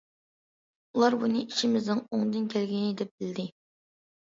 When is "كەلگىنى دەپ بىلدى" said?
2.59-3.51